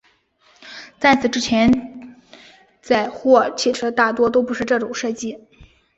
[0.99, 2.19] 在此之前
[2.81, 5.47] 载货汽车大多都不是这种设计。